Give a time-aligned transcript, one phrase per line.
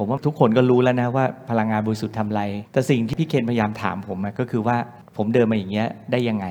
[0.00, 2.40] ผมว่าทุกคนก็รู้แล้วนะว่าพลังงานบริสุทธิ์ทำไร
[2.72, 4.76] แต่สิ่งที่พี่เคนพยายามถามผมก็คือว่า
[5.16, 6.46] ผมเดินมาอย่างเงี้ยได้ยังไง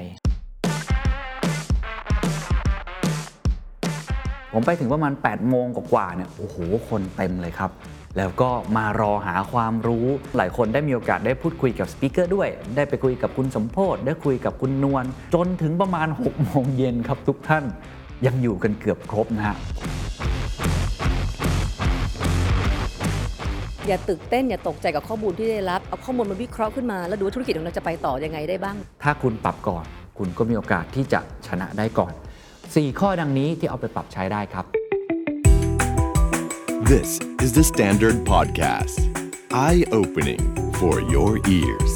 [4.54, 6.56] ผมไปถึงประมาณ 8 โมงกว่าๆเนี่ยโอ้โห
[6.90, 7.72] คนเต็มเลยครับ
[8.18, 10.06] แล้วก็มารอหาความรู้
[10.38, 17.66] หลายคนได้มีโอกาสได้พูดคุยกับสปีกเกอร์ด้วย ได้ไปคุยกับคุณสมโพศได้คุยกับคุณนวลจนถึงประมาณ6โมงเย็นครับทุกท่าน
[18.26, 19.56] ยังอยู่กันเกือบครบนะฮะ
[23.88, 29.86] อย่าตื่นเต้น อย่าตกใจกับข้อมูลที่ได้รับ เอาข้อมูลมาวิเคราะห์ขึ้นมาแล้วดูว่าธุรกิจของเราจะไปต่อยังไงได้บ้าง ถ้าคุณปรับก่อน
[30.18, 32.14] คุณก็มีโอกาสที่จะชนะได้ก่อน
[32.58, 34.66] 4 ข้อดังนี้ที่เอาไปปรับใช้ได้ครับ
[36.94, 37.10] This
[37.46, 38.98] is the Standard Podcast.
[39.52, 40.44] Eye opening
[40.80, 41.94] for your ears.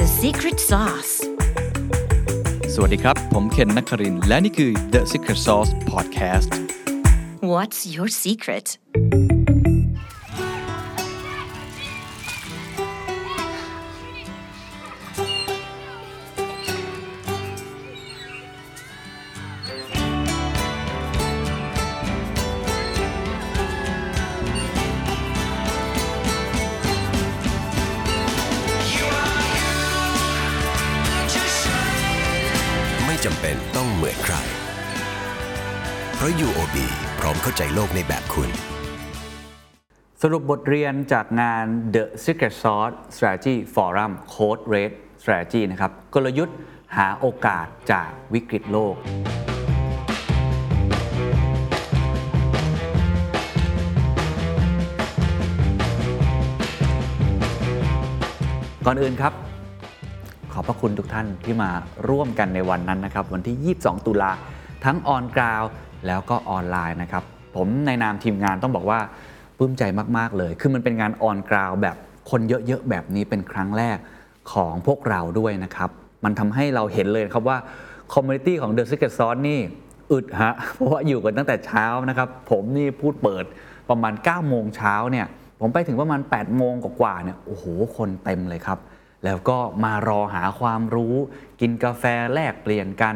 [0.00, 1.13] The secret sauce.
[2.76, 6.50] สวัสดีครับ ผมเคนนักครินและนี่คือ The Secret Sauce Podcast
[7.52, 8.66] What's your secret?
[37.74, 38.50] โลกในแบบคุณ
[40.22, 46.56] สรุปบทเรียนจากงาน The Secret Sauce Strategy Forum Code Red Strategy นะครับกลยุทธ์
[46.96, 48.94] หาโอกาสจากวิกฤตโลก
[58.86, 59.32] ก่อนอื่นครับ
[60.52, 61.70] ขอบพระคุณทุกท่านที่มา
[62.08, 64.32] ร่วมกันในวันนั้นนะครับ วันที่ 22 ตุลา
[64.84, 65.62] ทั้ง on ground
[66.06, 67.24] แล้วก็ออนไลน์นะครับ
[67.56, 69.00] ผมในนามทีมงานต้องบอกว่า
[69.58, 69.82] ปลื้มใจ
[70.18, 71.96] มาก ๆ เลย คือมันเป็นงาน on ground แบบ
[72.30, 73.96] คนเยอะ ๆ แบบนี้เป็นครั้งแรก
[74.52, 75.90] ของพวกเราด้วยนะครับ
[76.24, 77.58] มันทำให้เราเห็นเลยครับว่า
[78.12, 79.60] community ของ The Secret Sauce นี่
[80.12, 83.44] อึดฮะ เพราะว่าอยู่กันตั้งแต่เช้านะครับ ผมนี่พูดเปิด
[83.90, 85.26] ประมาณ 9 โมงเช้าเนี่ย
[85.60, 87.64] ผมไปถึงประมาณ 8 โมงกว่าๆเนี่ย โอ้โห
[87.96, 88.78] คนเต็มเลยครับ
[89.24, 91.14] แล้วก็มารอหาความรู้
[91.60, 92.04] กินกาแฟ
[92.34, 93.14] แลกเปลี่ยนกัน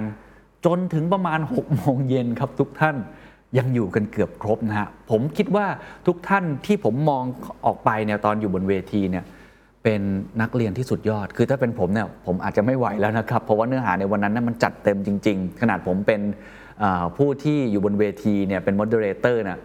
[0.64, 2.96] จนถึงประมาณ 6 โมงเย็นครับทุกท่าน
[3.58, 5.66] ยังอยู่กันเกือบครบนะฮะผมคิดว่า
[6.06, 7.24] ทุกท่านที่ผมมอง
[7.66, 9.24] ออกไปเนี่ยตอนอยู่บนเวทีเนี่ย
[9.84, 10.00] เป็น
[10.42, 16.20] นักเรียนที่สุดยอด คือถ้าเป็นผมเนี่ยผมอาจจะไม่ไหวแล้วนะครับ เพราะว่าเนื้อหาในวันนั้นเนมันจัดเต็มจริง ๆ ขนาดผมเป็น
[17.16, 19.58] ผู้ที่อยู่บนเวทีเนี่ยเป็นมอดเ e เตอร์น่ะ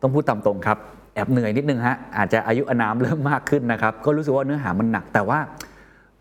[0.00, 0.78] ต้องพูดตามตรงครับ
[1.14, 5.38] แอบเหนื่อยนิดนึงฮะอาจจะอายุอานามเริ่มมากขึ้นนะครับ ก็รู้สึกว่าเนื้อหามันหนัก แต่ว่า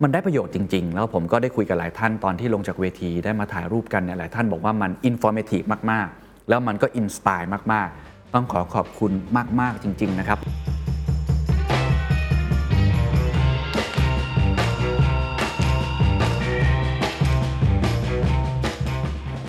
[0.02, 7.42] มันได้ประโยชน์จริง ๆ แล้วผมก็ได้คุยกับหลายท่านตอนที่ลงจากเวทีได้มาถ่ายรูปกันเนี่ยหลายท่านบอกว่ามันอินฟอร์ t มทีฟมากๆ แล้วมันก็ inspire
[7.74, 9.12] มาก ๆ ต้องขอขอบคุณ
[9.62, 10.40] มาก ๆ จริง ๆ นะครับ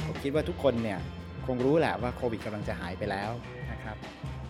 [0.07, 0.99] ผมคิดว่าทุกคนเนี่ย
[1.47, 3.31] คงรู้แหละว่าโควิดกำลังจะหายไปแล้ว
[3.73, 3.97] นะครับ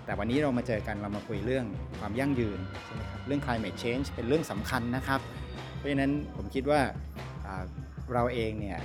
[0.04, 1.64] แต่วันนี้เรามาเจอกันเรามาคุยเรื่อง
[2.00, 5.20] ความยั่งยืนใช่ไหมครับเรื่อง climate change เป็นเรื่องสำคัญนะครับ
[5.74, 6.80] เพราะฉะนั้นผมคิดว่า
[8.14, 8.78] เราเองเนี่ย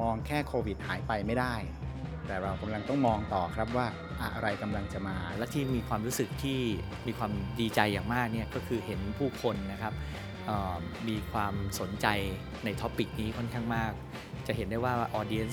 [0.00, 1.54] มองแค่โควิดหายไปไม่ได้
[2.28, 3.86] แต่เรากำลังต้องมองต่อครับว่า
[4.34, 6.60] อะไรกำลังจะมา และที่มีความรู้สึกที่
[7.06, 9.92] มีความดีใจอย่างมากเนี่ยก็คือเห็นผู้คนนะครับ
[11.08, 12.06] มีความสนใจ
[12.64, 13.92] ในท็อปิกนี้ค่อนข้างมาก
[14.46, 15.46] จะเห็นได้ว่าออเดียน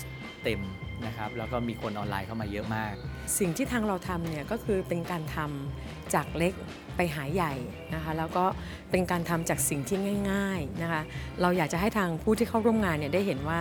[0.46, 0.62] เต็ม
[1.06, 2.94] นะครับแล้วก็มีคนออนไลน์เข้ามาเยอะมาก
[3.40, 6.54] สิ่งที่ทางเราทำเนี่ยก็คือเป็นการทำจากเล็ก
[6.96, 7.54] ไปหาใหญ่
[7.94, 8.46] นะคะแล้วก็
[8.92, 9.98] เป็นการทำจากสิ่งที่
[10.32, 11.02] ง่ายๆนะคะ
[11.42, 13.60] เราอยากจะให้ทางผู้ที่เข้าร่วมงานเนี่ยได้เห็นว่า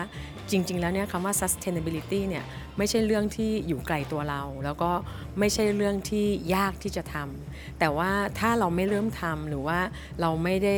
[0.51, 2.45] จริง ๆ แล้วเนี่ยคำว่า sustainability เนี่ย
[2.79, 4.91] ไม่ใช่เรื่องที่อยู่ไกลตัวเรา แล้วก็
[5.39, 9.79] ไม่ใช่เรื่องที่ยากที่จะทำแต่ว่าถ้าเราไม่เริ่มทำหรือว่า
[10.21, 10.77] เราไม่ได้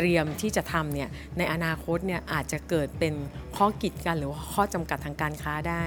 [0.00, 3.14] เตรียมที่จะทำเนี่ยในอนาคตเนี่ยอาจจะเกิดเป็น
[3.56, 5.84] ข้อกีดกันหรือว่าข้อจำกัดทางการค้าได้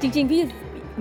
[0.00, 0.42] จริงๆ พี่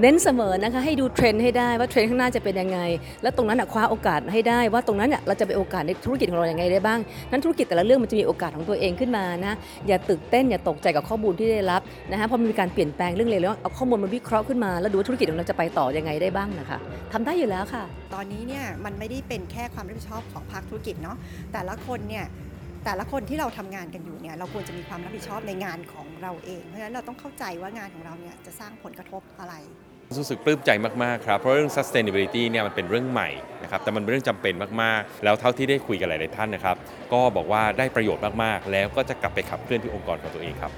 [0.01, 2.79] เน้นเสมอนะคะให้ดูเทรนด์ให้ได้ว่าเทรนด์ข้างหน้าจะเป็นยังไง
[3.23, 6.99] แล้วตรงนั้นน่ะคว้าโอกาสให้ได้ว่าตรงนั้นน่ะเราจะไปโอกาสในธุรกิจของเราอย่างไงได้บ้าง
[7.31, 9.53] นั้นธุรกิจแต่ละเรื่องมันจะมีโอกาสของตัวเองขึ้นมานะ
[9.87, 11.81] อย่าตื่นเต้นอย่าตกใจกับข้อมูลที่ได้รับ
[12.11, 16.77] นะคะเพราะมันมีการเปลี่ยนแปลงเรื่องเลยแล้วเอาข้อมูลมาวิเคราะห์ขึ้นมา แล้วดูธุรกิจของเราจะไปต่อยังไงได้บ้างนะคะ
[17.13, 17.83] ทำได้อยู่แล้วค่ะ
[18.13, 21.17] ตอนนี้เนี่ยมันไม่ได้เป็นแค่ความรับผิดชอบของภาคธุรกิจเนาะ
[21.53, 22.25] แต่ละคนเนี่ย
[22.85, 29.53] แต่ละคนที่เราทำงานกันอยู่เนี่ยเราควรจะมีความรับผิดชอบในงานของเราเอง เพราะฉะนั้นเราต้องเข้าใจว่างานของเราเนี่ยจะสร้างผลกระทบอะไร
[30.19, 30.69] รู้สึกปลื้มใจ
[31.03, 33.29] มากๆครับ เพราะเรื่อง sustainability เนี่ยมันเป็นเรื่องใหม่
[33.63, 36.75] นะครับ แต่มันเป็นเรื่องจำเป็นมากๆ แล้วเท่าที่ได้คุยกับหลายๆท่านนะครับ
[37.13, 40.71] ก็บอกว่าได้ประโยชน์มากๆ แล้วก็จะกลับไปขับเคลื่อนที่องค์กรของตัวเองครับ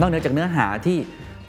[0.00, 0.98] นอกเหนือจากเนื้อหาที่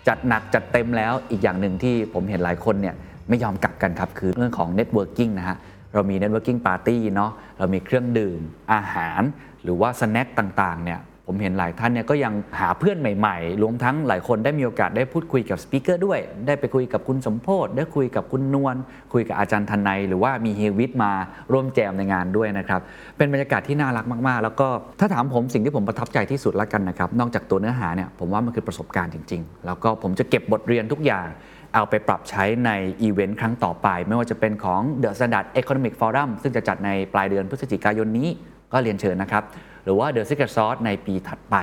[0.08, 2.96] จัดหนักจัดเต็มแล้วอีกอย่างหนึ่งที่ผมเห็นหลายคนเนี่ย
[3.30, 5.58] ไม่ยอมกลับกันครับ คือเรื่องของ networking นะฮะ
[5.94, 8.40] เรามี networking party เนาะเรามีเครื่องดื่ม
[8.74, 9.22] อาหาร
[9.64, 18.76] หรือว่าสแน็คต่างๆเนี่ย ผมเห็นหลายท่านเนี่ยก็ยังหาเพื่อนใหม่ๆ รวมทั้งหลายคนได้มีโอกาสได้พูดคุยกับสปิเกอร์ด้วย ได้ไปคุยกับคุณสมโพศได้คุยกับคุณนวล
[19.14, 21.12] คุยกับอาจารย์ทนายหรือว่ามีเฮวิทมา
[21.52, 22.82] ร่วมแจมในงานด้วยนะครับ
[23.18, 24.68] เป็นบรรยากาศที่น่ารักมากๆ แล้วก็
[25.00, 31.28] ถ้าถามผมสิ่งที่ผมประทับใจที่สุดละกันนะครับ นอกจากตัวเนื้อหาเนี่ยผมว่ามันคือประสบการณ์จริง ๆ แล้วก็ผมจะเก็บบทเรียนทุกอย่าง
[31.74, 38.30] เอาไปปรับใช้ในอีเวนต์ครั้งต่อไป ไม่ว่าจะเป็นของ The Standard Economic Forum ซึ่งจะจัดในปลายเดือนพฤศจิกายนนี้
[38.74, 39.44] ก็เรียนเชิญนะครับ
[39.86, 41.56] หรือว่า The Secret Sauce ในปีถัดไป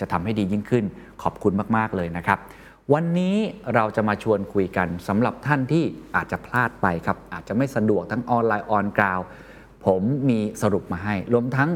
[0.00, 0.84] จะทำให้ดียิ่งขึ้น
[1.22, 2.38] ขอบคุณมาก ๆ เลยนะครับ
[2.94, 3.36] วันนี้
[3.74, 5.84] เราจะมาชวนคุยกันสำหรับท่านที่
[6.16, 9.20] อาจจะพลาดไปครับ อาจจะไม่สะดวกทั้งออนไลน์ออนกราว
[9.86, 11.70] ผมมีสรุปมาให้ รวมทั้ง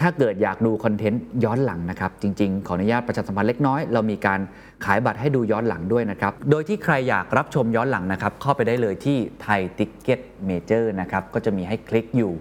[0.00, 4.40] ถ้าเกิดอยากดูคอนเทนต์ย้อนหลังนะครับ จริง ๆ ขออนุญาตประชาสัมพันธ์เล็กน้อย เรามีการ
[4.84, 12.32] ขายบัตรให้ดูย้อนหลังด้วยนะครับ โดยที่ใครอยากรับชมย้อนหลังนะครับ เข้าไปได้เลยที่ไทยติ c เก็ตเมเจอร์นะครับ ก็จะมีให้คลิกอยู่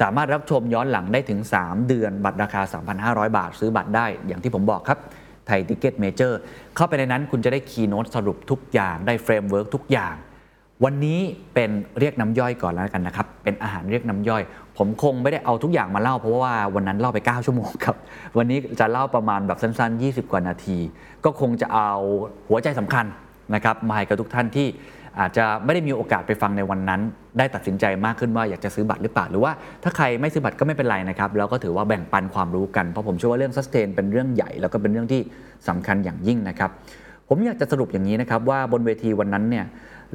[0.00, 2.62] สามารถรับชมย้อนหลังได้ถึง 3 เดือนบัตรราคา
[3.00, 4.98] 3,500 บาท ซื้อบัตรได้อย่างที่ผมบอกครับ
[5.46, 6.38] ไทยทิคเก็ตเมเจอร์
[6.76, 10.14] เข้าไปในนั้นคุณจะได้ keynote สรุปทุกอย่างได้ framework ทุกอย่าง
[10.84, 11.20] วันนี้
[11.54, 14.42] เป็นเรียกน้ำย่อยก่อนแล้วกันนะครับ เป็นอาหารเรียกน้ำย่อย
[14.78, 17.96] ผมคงไม่ได้เอาทุกอย่างมาเล่า เพราะว่าวันนั้นเล่าไป 9 ชั่วโมงครับ
[18.38, 20.78] วันนี้จะเล่าประมาณแบบสั้น ๆ 20 กว่านาที
[21.24, 21.92] ก็คงจะเอา
[22.48, 23.06] หัวใจสำคัญ
[23.54, 24.68] นะครับมาให้กับทุกท่านที่
[25.20, 27.00] อาจจะไม่ได้มีโอกาสไปฟังในวันนั้น
[27.38, 35.20] ได้ตัดสินใจมากขึ้นว่าอยากจะซื้อบัตรหรือเปล่าหรือว่าถ้าใครไม่ซื้อบัตรก็ไม่เป็นไรนะครับแล้วก็ถือว่าแบ่งปันความรู้กันเพราะผมเชื่อว่าเรื่อง sustain เป็นเรื่องใหญ่ แล้วก็เป็นเรื่องที่
[35.68, 36.70] สำคัญอย่างยิ่งนะครับ
[37.28, 39.66] ผมอยากจะสรุปอย่างนี้นะครับว่าบนเวทีวันนั้นเนี่ย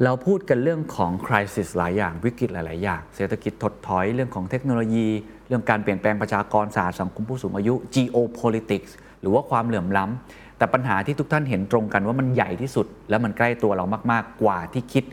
[0.04, 5.06] เราพูดกันเรื่องของ crisis หลายอย่างวิกฤตหลาย ๆ อย่าง เศรษฐกิจถดถอยเรื่องของเทคโนโลยี
[5.48, 15.04] เรื่องการเปลี่ยนแปลงประชากรศาสตร์สังคมผู้สูงอายุ geopolitics หรือว่าความเหลื่อมล้ำ แต่ปัญหาที่ทุกท่านเห็นตรงกันว่ามันใหญ่ที่สุด และมันใกล้ตัวเรามากๆกว่าที่คิด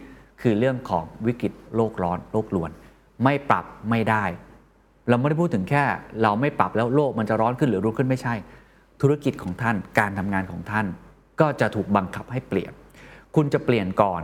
[0.42, 2.72] คือเรื่องของวิกฤตโลกร้อนโลกลวน
[3.24, 4.26] ไม่ปรับไม่ได้
[5.10, 5.84] เราไม่ได้พูดถึงแค่
[6.24, 8.34] เราไม่ปรับแล้วโลกมันจะร้อนขึ้นหรือรุ่งขึ้นไม่ใช่
[9.02, 10.86] ธุรกิจของท่านการทำงานของท่าน
[11.40, 12.72] ก็จะถูกบังคับให้เปลี่ยน
[13.36, 14.22] คุณจะเปลี่ยนก่อน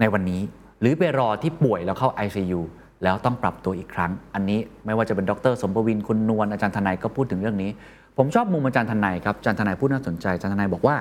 [0.00, 0.42] ในวันนี้
[0.80, 2.60] หรือไปรอที่ป่วยแล้วเข้า ICU
[3.02, 7.70] แล้วต้องปรับตัวอีกครั้ง อันนี้ไม่ว่าจะเป็นดรสมประวินคุณนวลอาจารย์ทนายก็พูดถึงเรื่องนี้
[8.16, 10.96] ผมชอบมุมอาจารย์ทนายครับอาจารย์ทนายพูดน่าสนใจอาจารย์ทนายบอกว่า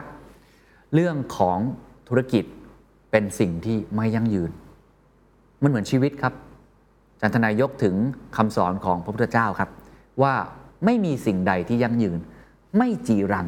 [0.94, 1.60] เรื่องของ
[2.10, 2.44] ธุรกิจ
[3.12, 4.52] เป็นสิ่งที่ไม่ยั่งยืน
[5.64, 6.34] มันเหมือนชีวิตครับ
[7.14, 7.96] อาจารย์ทนายยกถึง
[8.38, 9.70] คำสอนของพระพุทธเจ้าครับ
[10.22, 10.34] ว่า
[10.86, 12.20] ไม่มีสิ่งใดที่ยั่งยืน
[12.78, 13.48] ไม่จีรัง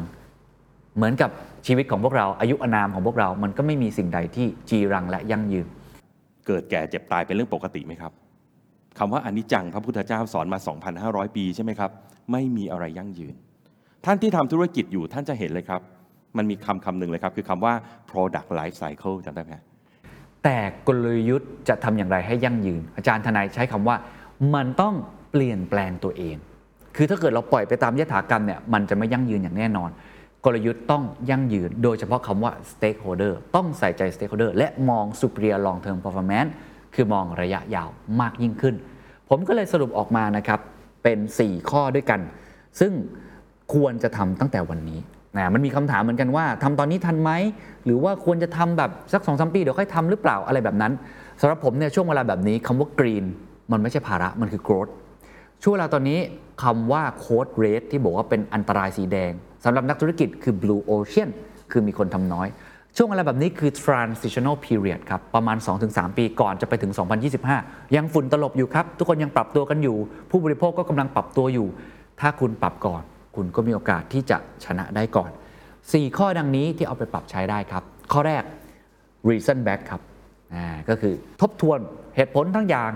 [0.96, 1.30] เหมือนกับ
[1.66, 5.66] ชีวิตของพวกเราอายุอนามของพวกเรา มันก็ไม่มีสิ่งใดที่จีรังและยั่งยืน
[6.46, 8.12] เกิดแก่เจ็บตายเป็นเรื่องปกติไหมครับ
[8.98, 10.58] คำว่าอนิจจังพระพุทธเจ้าสอนมา
[10.98, 11.90] 2,500 ปีใช่ไหมครับ
[12.32, 13.34] ไม่มีอะไรยั่งยืน
[14.04, 15.80] ท่านที่ทำธุรกิจอยู่ท่านจะเห็นเลยครับ
[16.36, 17.74] มันมีคำคำหนึ่งเลยครับ คือคำว่า
[18.10, 19.52] product life cycle จำได้ไหม
[20.44, 23.96] แต่กลยุทธ์จะทำอย่างไรให้ยั่งยืน อาจารย์ทนายใช้คำว่า
[24.54, 24.94] มันต้อง
[25.30, 26.36] เปลี่ยนแปลงตัวเอง
[26.96, 29.90] คือถ้าเกิดเราปล่อยไปตามยถากรรมเนี่ยมันจะไม่ยั่งยืนอย่างแน่นอน
[30.44, 36.50] กลยุทธ์ต้องยั่งยืน โดยเฉพาะคำว่า stakeholder ต้องใส่ใจ stakeholder และมอง superior long term performance
[36.94, 37.88] คือมองระยะยาว
[38.20, 38.74] มากยิ่งขึ้น
[39.28, 40.60] ผมก็เลยสรุปออกมานะครับ
[41.02, 42.20] เป็น 4 ข้อด้วยกัน
[42.80, 42.92] ซึ่ง
[43.74, 45.00] ควรจะทำตั้งแต่วันนี้
[45.36, 47.30] นะมันมีคำถามเหมือนกันว่าทำตอนนี้ทันไหม
[47.84, 50.92] หรือว่าควรจะทำแบบสักสองสามปีเดี๋ยวค่อยทำหรือเปล่าอะไรแบบนั้น
[51.40, 53.24] สำหรับผมเนี่ยช่วงเวลาแบบนี้คำว่า green
[53.72, 54.90] มันไม่ใช่ภาระมันคือ growth
[55.62, 56.18] ช่วงเวลาตอนนี้
[56.62, 59.32] คำว่า code red ที่บอกว่าเป็นอันตรายสีแดง
[59.64, 61.28] สำหรับนักธุรกิจคือ blue ocean
[61.70, 62.48] คือมีคนทำน้อย
[62.96, 65.56] ช่วงเวลาแบบนี้คือ transitional period ครับ ประมาณ
[65.88, 66.92] 2-3 ปีก่อนจะไปถึง
[67.42, 69.96] 2025 ยังฝุ่นตลบอยู่ครับ ทุกคนยังปรับตัวกันอยู่
[70.30, 71.68] ผู้บริโภคก็กำลังปรับตัวอยู่
[72.20, 73.02] ถ้าคุณปรับก่อน
[73.38, 75.30] คุณก็มีโอกาสที่จะชนะได้ก่อน
[75.72, 78.42] 4 ข้อดังนี้ที่เอาไปปรับใช้ได้ครับ ข้อแรก
[79.28, 80.02] reason back ครับ
[80.88, 81.78] ก็คือทบทวน
[82.16, 82.92] เหตุผลทั้งอย่าง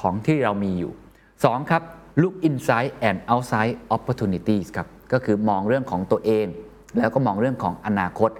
[0.00, 0.92] ของที่เรามีอยู่
[1.32, 1.82] 2 ครับ
[2.22, 6.46] look inside and outside opportunities ครับก็คือมองเรื่องของตัวเอง
[6.98, 8.30] แล้วก็มองเรื่องของอนาคต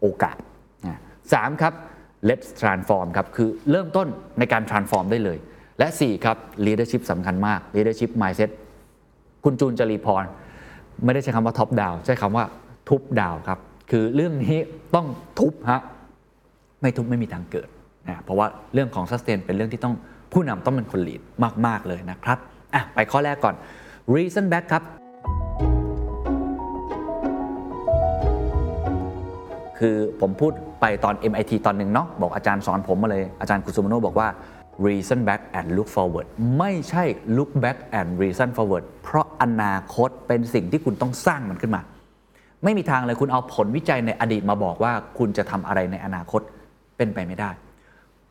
[0.00, 0.36] โอกาส
[1.32, 1.72] สามครับ
[2.28, 5.38] let's transform ครับคือเริ่มต้นในการ transform ได้เลย
[5.78, 6.36] และ 4 ครับ
[6.66, 8.50] leadership สำคัญมาก leadership mindset
[9.44, 10.24] คุณจูนจรีพร
[11.04, 12.44] ไม่ได้ใช้คำว่า top down ใช้คำว่า
[12.88, 13.58] ทุบ down ครับ
[13.90, 14.58] คือเรื่องนี้
[14.94, 15.06] ต้อง
[15.38, 15.80] ทุบฮะ
[16.80, 17.68] ไม่ทุบไม่มีทางเกิด
[18.08, 19.94] นะเพราะว่าเรื่องของ sustain เป็นเรื่องที่ต้อง
[20.32, 21.20] ผู้นำต้องเป็นคน lead
[21.66, 22.38] มาก ๆ เลยนะครับ
[22.74, 23.54] อะไปข้อแรกก่อน
[24.14, 24.82] reason back ครับ
[29.78, 34.28] คือผมพูดไปตอน MIT ตอนหนึ่งเนาะบอกอาจารย์สอนผมมาเลยอาจารย์กุสุมโนบอกว่า
[34.86, 36.26] reason back and look forward
[36.58, 37.04] ไม่ใช่
[37.36, 41.82] look back and reason forward เพราะอนาคตเป็นสิ่งที่คุณต้องสร้างมันขึ้นมา
[42.64, 46.40] ไม่มีทางเลยคุณเอาผลวิจัยในอดีตมาบอกว่าคุณจะทำอะไรในอนาคต
[46.96, 47.50] เป็นไปไม่ได้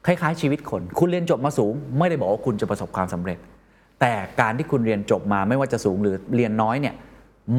[0.05, 3.39] คล้ายๆชีวิตคน คุณเรียนจบมาสูง ไม่ได้บอกว่าคุณจะประสบความสำเร็จ
[4.01, 6.95] แต่การที่คุณเรียนจบมาไม่ว่าจะสูงหรือเรียนน้อยเนี่ย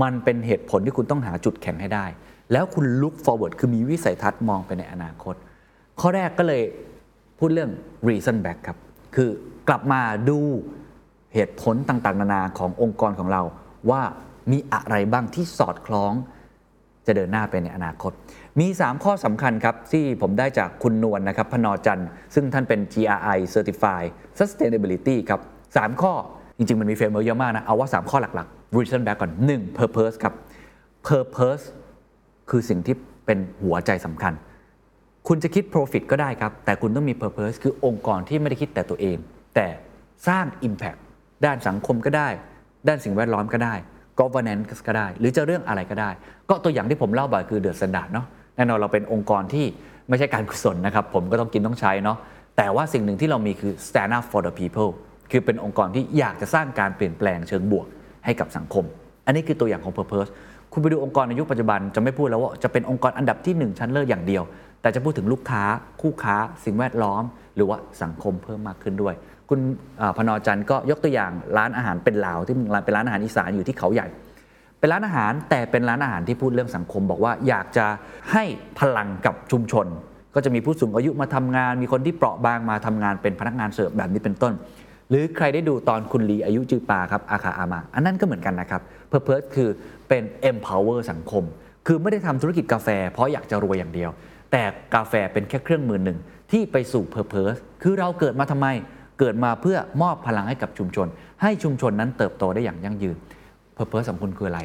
[0.02, 2.06] มันเป็นเหตุผลที่คุณต้องหาจุดแข็งให้ได้
[2.52, 5.34] แล้วคุณ look forward คือมีวิสัยทัศน์มองไปในอนาคต
[6.00, 6.62] ข้อแรกก็เลย
[7.38, 7.70] พูดเรื่อง
[8.08, 8.78] reason back ครับ
[9.14, 9.30] คือ
[9.68, 10.38] กลับมาดู
[11.34, 13.42] เหตุผลต่างๆ นานาขององค์กรของเรา
[13.90, 14.02] ว่า
[14.50, 16.12] มีอะไรบ้างที่สอดคล้อง
[17.06, 18.12] จะเดินหน้าไปในอนาคต
[18.60, 26.12] มี 3 ข้อสำคัญครับ ที่ผมได้จากคุณนวลนนะครับ พนอจันทร์ซึ่งท่านเป็น GRI Certified Sustainability ครับ 3 ข้อ
[26.56, 30.34] จริง ๆ มันมี framework เยอะมากนะ เอาว่า 3 ข้อหลักๆ reason back ก่อน 1 purpose ครับ
[31.08, 31.64] purpose
[32.50, 34.32] คือสิ่งที่เป็นหัวใจสำคัญ
[35.28, 39.16] คุณจะคิด profit ก็ได้ครับ แต่คุณต้องมี purpose คือองค์กรที่ไม่ได้คิดแต่ตัวเอง
[39.54, 39.66] แต่
[40.28, 40.98] สร้าง impact
[41.44, 42.28] ด้านสังคมก็ได้
[42.88, 43.74] ด้านสิ่งแวดล้อมก็ได้
[44.20, 46.10] governance ก็ได้ หรือจะเรื่องอะไรก็ได้
[46.48, 48.26] ก็ตัวอย่างที่ผมเล่าบ่อยคือ The Standard เนาะ
[48.56, 49.66] แน่นอนเราเป็นองค์กรที่
[50.08, 52.18] ไม่ใช่การกุศลนะครับ ผมก็ต้องกินต้องใช้เนาะ
[52.56, 54.90] แต่ว่าสิ่งหนึ่งที่เรามีคือ stand up for the people
[55.30, 57.86] คือเป็นองค์กรที่อยากจะสร้างการเปลี่ยนแปลงเชิงบวก
[58.24, 58.84] ให้กับสังคม
[59.26, 60.30] อันนี้คือตัวอย่างของ purpose
[60.72, 64.42] คุณไปดูองค์กรในยุคปัจจุบันจะไม่พูดแล้วว่าจะเป็นองค์กรอันดับที่ 1 ชั้นเลิศอย่างเดียว
[64.84, 65.62] แต่จะพูดถึงลูกค้า
[66.02, 67.22] คู่ค้า สิ่งแวดล้อม
[67.56, 69.14] หรือว่าสังคมเพิ่มมากขึ้นด้วย
[69.48, 69.60] คุณ
[70.16, 74.06] พนอจันทร์ก็ยกตัวอย่างร้านอาหารเป็นลาวที่เป็นร้านอาหารอีสานอยู่ที่เขาใหญ่
[74.78, 77.86] เป็นร้านอาหารแต่เป็นร้านอาหารที่พูดเรื่องสังคม บอกว่าอยากจะ
[78.32, 78.44] ให้
[78.78, 79.86] พลังกับชุมชน
[80.34, 84.52] ก็จะมีผู้สูงอายุมาทำงาน มีคนที่เปราะบางมาทำงานเป็นพนักงานเสิร์ฟแบบนี้เป็นต้น
[85.08, 89.68] หรือใครได้ดูตอนคุณลีอายุจือปาครับอาคาอามา อันนั้นก็เหมือนกันนะครับ เพอร์เพสคือ
[90.08, 91.44] เป็น empower สังคม
[91.86, 94.10] คือไม่ได้ทำธุรกิจกาแฟ เพราะอยากจะรวยอย่างเดียว
[94.56, 96.18] แต่กาแฟเป็นแค่เครื่องมือหนึ่ง
[96.52, 98.66] ที่ไปสู่ purpose คือเราเกิดมาทำไม
[99.18, 101.06] เกิดมาเพื่อมอบพลังให้กับชุมชน
[101.42, 103.16] ให้ชุมชนนั้นเติบโตได้อย่างยั่งยืน
[103.76, 104.60] purpose ของคุณคืออะไร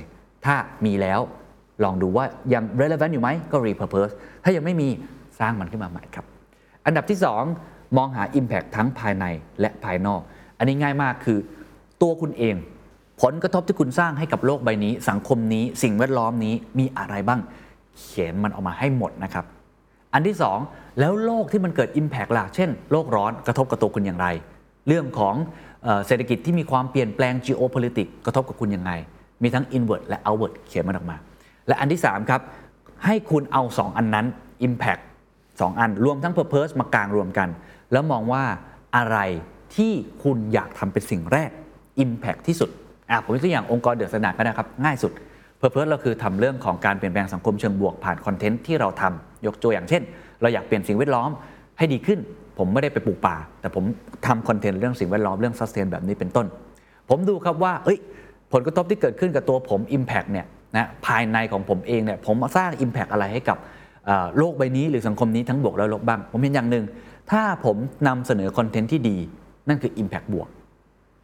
[0.46, 0.56] ถ้า
[0.86, 1.20] มีแล้ว
[1.84, 4.88] ลองดูว่ายัง relevant อยู่ไหมก็ repurpose ถ้ายังไม่มี
[5.40, 6.26] สร้างมันขึ้นมาใหม่ครับ
[6.86, 7.20] อันดับที่
[7.58, 9.26] 2 มองหา impact ทั้งภายใน
[9.60, 10.22] และภายนอก
[10.58, 11.40] อันนี้ง่ายมากคือ
[12.02, 12.56] ตัวคุณเอง
[13.22, 17.40] ผลกระทบที่คุณสร้างให้กับโลกใบนี้ สังคมนี้ สิ่งแวดล้อมนี้มีอะไรบ้าง
[18.00, 19.46] เขียนมันออกมาให้หมดนะครับ
[20.14, 20.36] อันที่
[20.68, 24.28] 2 แล้วโลกที่มันเกิด Impact ล่ะ เช่นโลกร้อนกระทบกับตัวคุณอย่างไร
[24.88, 25.36] เรื่องของ
[26.08, 28.92] เศรษฐกิจที่มีความเปลี่ยนแปลง geopolitics กระทบกับคุณยังไง
[29.44, 31.18] มีทั้ง inward และ outward เขียนมันออกมา
[31.68, 32.42] และอันที่ 3 ครับ
[33.06, 34.26] ให้คุณเอา 2 อันนั้น
[34.68, 35.02] Impact
[35.40, 37.50] 2 อัน รวมทั้ง Purpose มากางรวมกัน
[37.92, 38.44] แล้วมองว่า
[38.98, 39.18] อะไร
[39.76, 39.92] ที่
[40.24, 41.50] คุณอยากทำเป็นสิ่งแรก
[42.04, 42.70] Impact ที่สุด
[43.10, 45.12] อะผมยกตัวอย่างองค์กรเดือดสนาก็ได้ครับ ง่ายสุด
[45.60, 50.02] Purpose เราคือทำเรื่องของการเปลี่ยนแปลงสังคมเชิงบวกผ่านคอนเทนต์ที่เราทำ ยกตัวอย่างเช่น
[50.42, 51.30] เราอยากเปลี่ยนสิ่งแวดล้อม
[51.78, 52.20] ให้ดีขึ้น
[52.58, 53.84] ผมไม่ได้ไปปลูกป่า แต่ผม
[54.28, 56.46] ทำคอนเทนต์เรื่องสิ่งแวดล้อมเรื่อง sustain แบบนี้เป็นต้น
[57.10, 57.98] ผมดูครับว่าเอ้ย
[58.54, 60.46] ผลกระทบที่เกิดขึ้นกับตัวผม Impact เนี่ย
[60.78, 63.58] นะภายในของผมเองเนี่ยผมสร้าง Impact อะไรให้กับ
[64.38, 66.86] โลกใบนี้หรือสังคมนี้ทั้งบวกและลบบ้าง ผมเห็นอย่างหนึ่ง
[67.32, 67.78] ถ้าผม
[68.08, 69.18] นำเสนอคอนเทนต์ที่ดี
[69.68, 70.48] นั่นคือ Impact บวก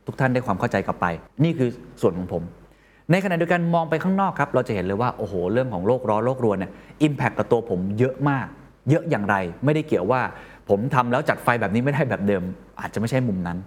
[0.05, 1.05] ทุกท่านได้ความเข้าใจกลับไป
[1.43, 1.69] นี่คือ
[2.01, 2.43] ส่วนของผม
[3.12, 6.71] ในขณะเดียวกันมองไปข้างนอกครับ เราจะเห็นเลยว่า โอ้โห เรื่องของโลกร้อนโลกรวนเนี่ย
[7.03, 8.47] อิมแพคกับตัวผมเยอะมาก
[8.89, 9.35] เยอะอย่างไร
[9.65, 10.21] ไม่ได้เกี่ยวว่า
[10.69, 12.43] ผมทำแล้วจัดไฟแบบนี้ไม่ได้แบบเดิม
[12.81, 13.57] อาจจะไม่ใช่มุมนั้น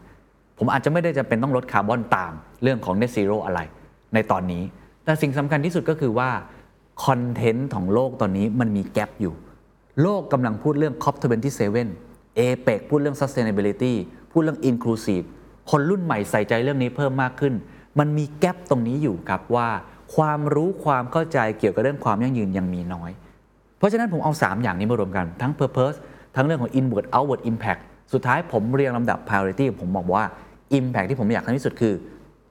[0.58, 3.60] ผมอาจจะไม่ได้จำเป็นต้องลดคาร์บอนตามเรื่องของ net zero อะไร
[4.14, 4.62] ในตอนนี้
[5.04, 6.30] แต่สิ่งสำคัญที่สุดก็คือว่า
[7.04, 9.34] คอนเทนต์ของโลกตอนนี้มันมีแกลบอยู่
[10.02, 11.88] โลกกำลังพูดเรื่อง COP27
[12.38, 13.94] APEC พูดเรื่อง sustainability
[14.32, 15.24] พูดเรื่อง inclusive
[15.70, 17.54] คนรุ่นใหม่ใส่ใจเรื่องนี้เพิ่มมากขึ้น
[17.98, 19.68] มันมีแกลบตรงนี้อยู่ครับว่า
[20.16, 23.10] ความรู้ความเข้าใจเกี่ยวกับเรื่องความยั่งยืนยังมีน้อย
[23.78, 25.98] เพราะฉะนั้นผมเอา 3 อย่างนี้มารวมกันทั้ง purpose
[26.36, 27.80] ทั้งเรื่องของ inward outward impact
[28.12, 30.24] สุดท้ายผมเรียงลำดับ priority ผมบอกว่า
[30.78, 31.94] impact ที่ผมอยากทำที่สุดคือ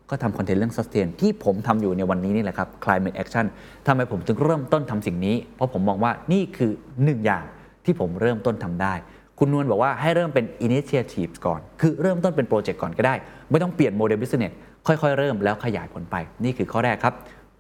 [0.10, 3.46] ก็ทำคอนเทนต์เรื่อง sustain ที่ผมทำอยู่ในวันนี้นี่แหละครับ climate action
[3.88, 7.44] ทำไมผมถึงเริ่มต้นทำสิ่งนี้ เพราะผมมองว่านี่คือ1อย่าง
[7.86, 8.94] ที่ผมเริ่มต้นทำได้
[9.40, 13.16] คุณนวลบอกว่าให้เริ่มเป็น initiative ก่อน คือเริ่มต้นเป็นโปรเจกต์ก่อนก็ได้
[13.50, 14.54] ไม่ต้องเปลี่ยนโมเดล business
[14.88, 17.14] ค่อยๆ เริ่มแล้วขยายผลไป นี่คือข้อแรกครับ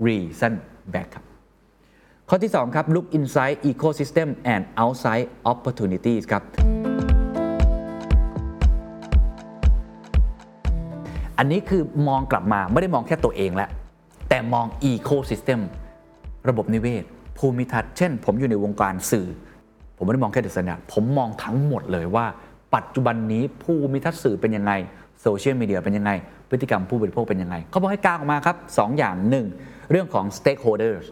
[0.07, 0.53] reason
[0.93, 1.23] back ครับ
[2.29, 6.43] ข้อที่ 2 ครับ look inside ecosystem and outside opportunities ครับ
[11.37, 13.69] อันนี้คือมองกลับมาไม่ได้มองแค่ตัวเองแล้ว
[14.29, 15.59] แต่มอง ecosystem
[16.49, 17.03] ระบบนิเวศ
[17.37, 19.27] ภูมิทัศน์ เช่น ผมอยู่ในวงการสื่อ
[19.97, 22.25] ผมไม่ได้มองแค่เดอะสแนผมมองทั้งหมดเลยว่า
[22.75, 24.73] ปัจจุบันนี้ภูมิทัศน์สื่อเป็นยังไง
[25.21, 26.11] โซเชียลมีเดียเป็นยังไง
[26.49, 29.15] พฤติกรรมผู้บริโภคเป็นยังไงเขาบอกให้กางออกมาครับ2ออย่าง
[29.53, 31.05] 1 เรื่องของ stakeholders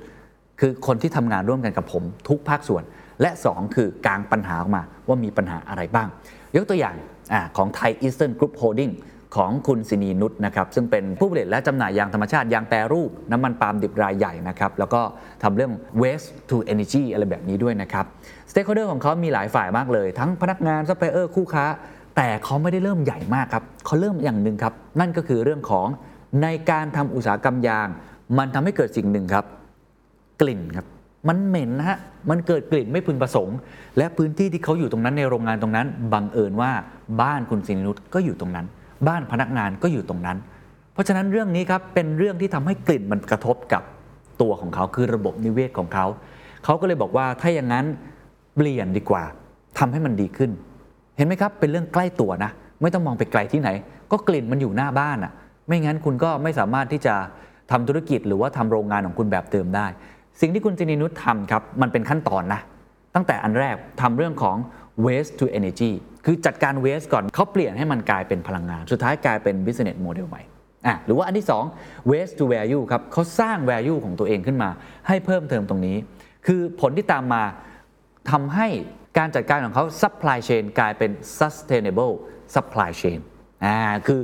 [0.59, 2.83] คือคนที่ทำงานร่วมกันกับผมทุกภาคส่วน
[3.21, 6.07] และ 2 คือกางปัญหาออกมาว่ามีปัญหาอะไรบ้าง
[6.55, 8.91] ยกตัวอย่างของไทยอีสเทิร์นกรุ๊ปโฮลดิ้ง
[9.35, 15.01] ของคุณสินีนุชนะครับซึ่งเป็นผู้ผลิตและจำหน่ายยางธรรมชาติ ยางแปรรูป น้ำมันปาล์มดิบรายใหญ่นะครับแล้วก็
[15.43, 18.05] ทำเรื่อง waste to energy อะไรแบบนี้ด้วยนะครับ
[18.49, 21.65] stakeholder ของเขามีหลายฝ่ายมากเลย ทั้งพนักงานซัพพลายเออร์คู่ค้า
[22.15, 25.87] แต่เขาไม่ได้เริ่มใหญ่มากครับเขาเริ่มอย่างหนึ่งครับ นั่นก็คือเรื่องของ
[26.41, 27.87] ในการทำอุตสาหกรรมยาง
[28.37, 29.45] มันทำให้เกิดสิ่งหนึ่งครับ
[30.41, 30.85] กลิ่นครับ
[31.27, 31.97] มันเหม็นนะฮะ
[32.29, 33.57] มันเกิดกลิ่นไม่พึงประสงค์
[33.97, 36.71] และพื้นที่ที่เขาอยู่ตรงนั้นในโรงงานตรงนั้น บังเอิญว่า
[37.21, 38.65] บ้านคุณสินินุชก็อยู่ตรงนั้น
[39.07, 40.37] บ้านพนักงานก็อยู่ตรงนั้น
[40.93, 43.83] เพราะฉะนั้นเรื่องนี้ครับเป็นเรื่องที่ทำให้กลิ่นมันกระทบกับ
[44.41, 46.05] ตัวของเขาคือระบบนิเวศของเขา
[46.63, 47.85] เขาก็เลยบอกว่าถ้าอย่างนั้น
[48.55, 49.23] เปลี่ยนดีกว่า
[49.79, 50.51] ทำให้มันดีขึ้น
[51.17, 53.69] เห็นไหมครับเป็นเรื่องใกล้ตัวนะ ไม่ต้องมองไปไกลที่ไหน
[54.11, 55.33] ก็กลิ่นมันอยู่หน้าบ้านอะ่ะ
[55.67, 57.15] ไม่งั้นคุณก็ไม่สามารถที่จะ
[57.71, 59.87] ทำธุรกิจหรือว่าทำโรงงานของคุณแบบเดิมได้
[60.41, 62.61] สิ่งที่คุณจินีนุชทำครับมันเป็นขั้นตอนนะ
[63.15, 64.55] ตั้งแต่อันแรกทำเรื่องของ
[65.05, 65.91] waste to energy
[66.25, 70.41] คือจัดการ waste ก่อนเขาเปลี่ยนให้มันกลายเป็นพลังงาน สุดท้ายกลายเป็น business model ใหม่
[70.85, 74.69] อะหรือว่าอันที่ 2 waste to value ครับเขาสร้าง value ของตัวเองขึ้นมา
[75.07, 75.97] ให้เพิ่มเติมตรงนี้
[76.45, 77.43] คือผลที่ตามมา
[78.31, 78.67] ทำให้
[79.17, 82.13] การจัดการของเขา supply chain กลายเป็น sustainable
[82.55, 83.19] supply chain
[83.65, 84.21] อ่าคือ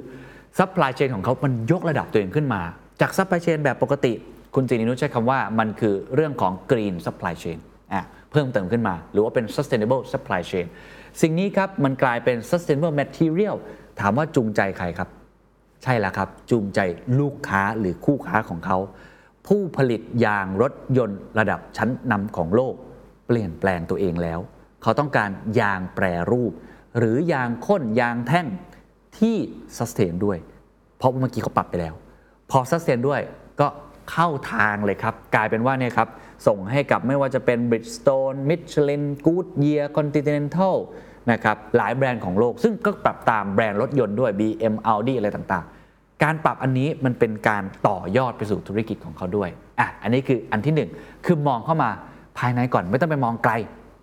[0.59, 2.61] supply chain ของเขามันยกระดับตัวเองขึ้นมา
[3.01, 4.13] จาก supply chain แบบปกติ
[4.55, 7.57] คุณจินินุใช้คำว่ามันคือเรื่องของ green supply chain
[7.93, 10.65] อ่าเพิ่มเติมขึ้นมา หรือว่าเป็น sustainable supply chain
[11.21, 13.55] สิ่งนี้ครับมันกลายเป็น sustainable material
[13.99, 15.09] ถามว่าจูงใจใครครับ
[15.83, 16.79] ใช่แล้วครับ จูงใจ
[17.19, 18.77] ลูกค้าหรือคู่ค้าของเขา
[19.47, 22.75] ผู้ผลิตยางรถยนต์ระดับชั้นนำของโลก
[23.27, 24.39] เปลี่ยนแปลงตัวเองแล้ว
[24.81, 26.51] เขาต้องการยางแปรรูป
[26.97, 28.47] หรือยางข้นยางแท่ง
[29.19, 29.35] ที่
[29.77, 30.37] sustain ด้วย
[30.97, 31.93] เพราะเมื่อกี้เขาปรับไปแล้ว
[32.51, 33.21] พอ sustain ด้วย
[33.59, 33.67] ก็
[34.11, 36.07] เข้าทางเลยครับ กลายเป็นว่าเนี่ยครับ
[36.47, 40.75] ส่งให้กับไม่ว่าจะเป็น Bridgestone Michelin Goodyear Continental
[41.31, 51.89] นะครับหลายแบรนด์ของโลก ซึ่งก็ปรับตามแบรนด์รถยนต์ด้วย BM Audi อะไรต่างๆ การปรับอันนี้มันเป็นการต่อยอดไปสู่ธุรกิจของเขาด้วยอะอันนี้คืออันที่ 1 คือมองเข้ามา
[52.37, 53.53] ภายในก่อนไม่ต้องไปมองไกล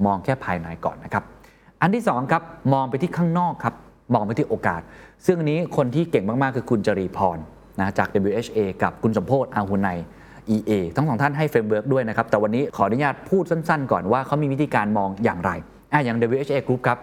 [0.06, 1.24] มองแค่ภายในก่อนนะครับ
[1.80, 3.74] อันที่2ครับมองไปที่ข้างนอกครับ
[4.14, 4.80] มองไปที่โอกาส
[5.26, 7.38] ซึ่งอันนี้คนที่เก่งมากๆ คือคุณจรีพร
[7.80, 9.88] นะจาก WHA กับคุณสมโภชน์อาหุนัย
[10.54, 15.50] EA ทั้งสองท่านให้ framework ด้วยนะครับ แต่วันนี้ขออนุญาตพูดสั้นๆ ก่อนว่าเขามีวิธีการมองอย่างไร
[15.92, 16.98] อะอย่าง WHA Group ครับ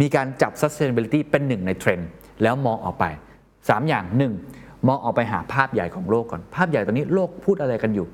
[0.00, 2.08] มีการจับ sustainability เป็นหนึ่งในเทรนด์
[2.42, 3.04] แล้วมองออกไป
[3.48, 4.04] 3 อย่าง
[4.46, 4.88] 1.
[4.88, 8.06] มองออกไปหาภาพใหญ่ของโลกก่อน ภาพใหญ่ตอนนี้โลกพูดอะไรกันอยู่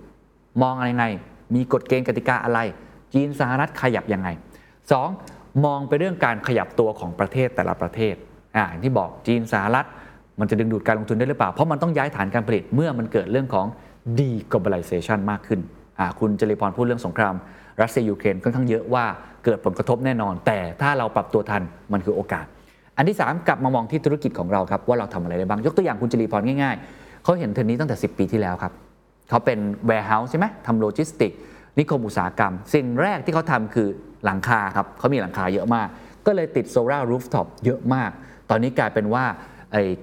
[0.62, 1.06] มองอะไรไง
[1.54, 2.58] มีกฎเกณฑ์กติกาอะไร
[3.14, 4.28] จีนสหรัฐขยับยังไง
[4.96, 5.64] 2.
[5.64, 8.14] มองไปเรื่องการขยับตัวของประเทศแต่ละประเทศ
[8.56, 9.86] อ่าอย่างที่บอกจีนสหรัฐ
[10.40, 13.66] มันจะดึงดูดการลงทุนได้หรือเปล่า เพราะมันต้องย้ายฐานการผลิตเมื่อมันเกิดเรื่องของ
[14.18, 15.60] deglobalization มากขึ้น
[15.98, 17.34] อ่าคุณจริพรพูดเรื่องสงคราม
[17.80, 19.04] รัสเซียยูเครนค่อนข้างเยอะว่า
[19.44, 22.44] เกิดผลกระทบแน่นอน แต่ถ้าเราปรับตัวทันมันคือโอกาส
[22.96, 28.72] อันที่ 3 กลับมามองที่ธุรกิจของเราครับว่าเราทำอะไรได้บ้าง ยกตัวอย่างคุณจรีพรง่ายๆ เขาเห็นเทรนด์นี้ตั้งแต่ 10 ปีที่แล้วครับ
[29.28, 31.32] เขาเป็น warehouse ใช่ไหมทำโลจิสติก
[31.78, 33.88] นิคมอุตสาหกรรม สิ่งแรกที่เขาทำคือ
[34.24, 35.88] หลังคาครับเขามีหลังคาเยอะมาก
[36.26, 38.10] ก็เลยติด solar rooftop เยอะมาก
[38.50, 39.24] ตอนนี้กลายเป็นว่า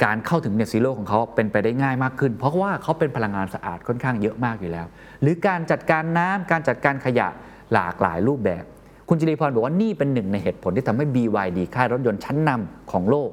[0.03, 4.85] การเข้าถึง net zero ของเขาเป็นไปได้ง่ายมากขึ้น เพราะว่าเขาเป็นพลังงานสะอาดค่อนข้างเยอะมากอยู่แล้ว
[5.21, 7.27] หรือการจัดการน้ำการจัดการขยะ
[7.73, 8.63] หลากหลายรูปแบบ
[9.09, 13.29] คุณจิริพรบอกว่านี่เป็นหนึ่งในเหตุผลที่ทำให้ BYD ค่ายรถยนต์ชั้นนำของโลก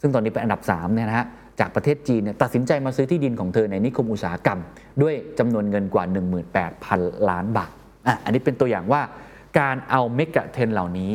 [0.00, 1.26] ซึ่งตอนนี้เป็นอันดับ3เนี่ยนะฮะ
[1.60, 4.58] จากประเทศจีนเนี่ยตัดสินใจมาซื้อที่ดินของเธอในนิคมอุตสาหกรรม
[5.02, 6.04] ด้วยจำนวนเงินกว่า
[6.66, 7.70] 18,000 ล้านบาท
[8.06, 9.02] อะอันนี้เป็นตัวอย่างว่า
[9.58, 11.12] การเอาเมกะเทรนเหล่านี้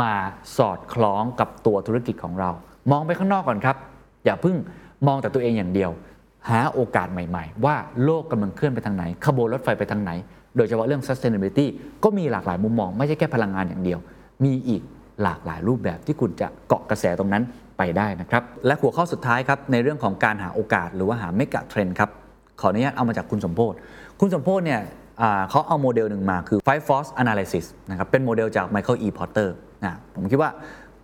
[0.00, 0.14] มา
[0.56, 2.50] สอดคล้องกับตัวธุรกิจของเรา
[2.90, 3.76] มองไปข้างนอกก่อนครับ
[4.24, 4.56] อย่าเพิ่ง
[5.06, 5.90] มองแต่ตัวเองอย่างเดียว
[6.50, 10.10] หาโอกาสใหม่ ๆ ว่าโลกกำลังเคลื่อนไปทางไหน ขบวนรถไฟไปทางไหน
[10.56, 11.66] โดยเฉพาะเรื่อง sustainability
[12.04, 13.98] ก็มีหลากหลายมุมมอง ไม่ใช่แค่พลังงานอย่างเดียว
[14.44, 14.82] มีอีก
[15.22, 17.42] หลากหลายรูปแบบที่คุณจะเกาะกระแสตรงนั้น
[17.82, 22.10] ไปได้นะครับ และหัวข้อสุดท้ายครับในเรื่องของการหาโอกาสหรือว่าหาเมกะเทรนด์ครับ
[22.60, 23.72] ขออนุญาตเอามาจากคุณสมโพศ
[24.20, 24.80] คุณสมโพศเนี่ย
[25.50, 29.08] เขาเอาโมเดลหนึ่งมาคือ Five Force Analysis นะครับเป็นโมเดลจาก Michael E.
[29.18, 29.48] Porter
[29.84, 30.50] นะผมคิดว่า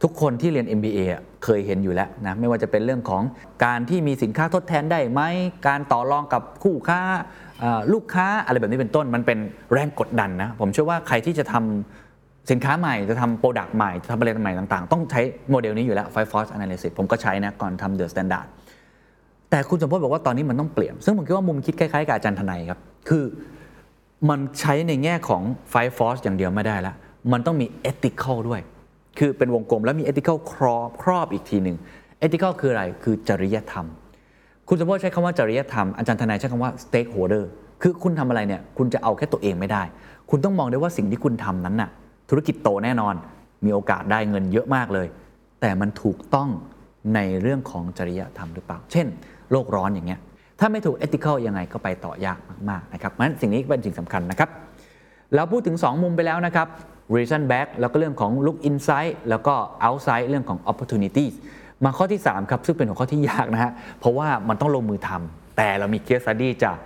[0.03, 0.99] ทุกคนที่เรียน MBA
[1.45, 3.23] เคยเห็นอยู่แล้วนะไม่ว่าจะเป็นเรื่องของ
[3.65, 5.21] การที่มีสินค้าทดแทนได้ไหม
[5.67, 7.01] การต่อรองกับคู่ค้า
[7.93, 9.39] ลูกค้าอะไรแบบนี้เป็นต้น มันเป็น
[9.73, 12.08] แรงกดดันนะผมเชื่อว่าใครที่จะทำ
[12.51, 18.47] สินค้าใหม่จะทำ product ใหม่จะทำอะไรใหม่ต่างๆ ต้องใช้โมเดลนี้อยู่แล้ว Five Force Analysis ผมก็ใช้นะก่อนทำ The Standard
[19.51, 23.25] แต่คุณสมโภชน์บอกว่าตอนนี้มันต้องเปลี่ยน ซึ่งผมคิดว่ามุมคิดคล้ายๆกับอาจารย์ทนายครับ คือ
[24.31, 26.95] มันใช้ในแง่ของ Five Force อย่างเดียวไม่ได้ล้ว
[27.33, 28.61] มันต้องมี ethical ด้วย
[29.19, 31.77] คือเป็นวงกลมแล้วมี ethical ครอบครอบอีกทีหนึ่ง
[32.27, 33.87] ethical คืออะไรคือจริยธรรม
[34.69, 37.45] คุณสมพศใช้คำว่าจริยธรรมอาจารย์ทนายใช้คำว่า stakeholder
[37.83, 39.83] คือคุณทำอะไรเนี่ยคุณจะเอาแค่ตัวเองไม่ได้
[40.31, 41.91] คุณต้องมองด้วยว่าสิ่งที่คุณทำนั้นน่ะ
[42.29, 43.15] ธุรกิจโตแน่นอน
[43.65, 45.07] มีโอกาสได้เงินเยอะมากเลย
[45.61, 46.49] แต่มันถูกต้อง
[47.15, 49.07] ในเรื่องของจริยธรรมหรือเปล่า เช่น
[49.51, 50.21] โลกร้อนอย่างเงี้ย
[50.61, 52.39] ถ้าไม่ถูก ethical ยังไงก็ไปต่อยาก
[52.71, 54.51] มากๆนะครับเพราะฉะนั้นสิ่งนี้เป็นสิ่งสำคัญนะครับ
[55.35, 56.69] เราพูดถึง 2 มุมไปแล้วนะครับ
[57.17, 59.55] reason back แล้วก็เรื่องของ look inside แล้วก็
[59.87, 61.35] outside เรื่องของ opportunities
[61.85, 66.77] มาข้อที่ 3 ครับ ซึ่งเป็นหัวข้อที่ยากนะฮะ เพราะว่ามันต้องลงมือทำแต่เรามี case study จาก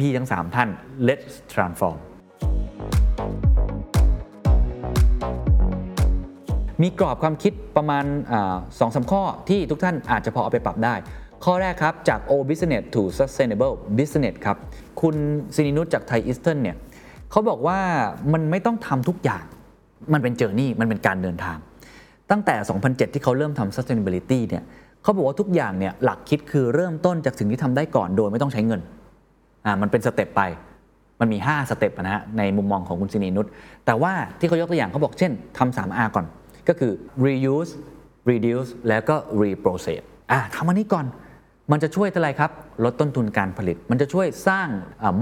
[0.00, 0.68] พี่ๆทั้ง 3 ท่าน
[1.08, 1.98] let's transform
[6.82, 8.04] มีกรอบความคิดประมาณ
[8.78, 10.94] สองสาข้อที่ทุกท่านอาจจะพอเอาไปปรับได้
[11.44, 14.56] ข้อแรกครับ จาก old business to sustainable business ครับ
[15.00, 15.16] คุณ
[15.54, 16.76] สินีนุชจากไทยอีสเทิร์นเนี่ย
[17.30, 17.78] เขาบอกว่า
[18.32, 19.44] มันไม่ต้องทำทุกอย่าง
[20.12, 21.58] มันเป็น journey มันเป็นการเดินทาง
[22.30, 24.64] ตั้งแต่ 2007 ที่เขาเริ่มทำ sustainability เนี่ย
[25.02, 28.80] เขาบอกว่าทุกอย่างเนี่ยหลักคิดคือเริ่มต้นจากสิ่งที่ทำได้ก่อนโดยไม่ต้องใช้เงิน
[29.64, 30.42] อ่ามันเป็น step ไป
[31.20, 33.46] มันมี 5 step นะฮะในมุมมองของคุณสินีนุช
[33.86, 36.26] แต่ว่าที่เขายกตัวอย่างเขาบอกเช่นทำ 3R ก่อน
[36.68, 36.92] ก็คือ
[37.26, 37.72] reuse
[38.30, 40.02] reduce แล้วก็ reprocess
[40.32, 41.06] อ่าทำอันนี้ก่อน
[41.72, 42.50] มันจะช่วยอะไรครับ
[42.84, 44.68] ลดต้นทุนการผลิต มันจะช่วยสร้าง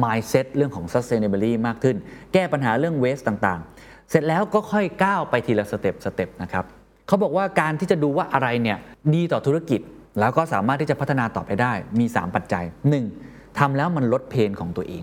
[0.03, 1.97] mindset เรื่องของ sustainability มากขึ้น
[2.33, 6.65] แก้ปัญหาเรื่อง waste ต่างๆ เสร็จแล้วก็ค่อยก้าวไปทีละสเต็ปสเต็ปนะครับ
[7.07, 8.79] เขาบอกว่าการที่จะดูว่าอะไรเนี่ย
[9.15, 9.81] ดีต่อธุรกิจ
[10.21, 12.65] แล้วก็สามารถที่จะพัฒนาต่อไปได้มี 3 ปัจจัย
[13.11, 13.59] 1.
[13.59, 15.03] ทำแล้วมันลดเพนของตัวเอง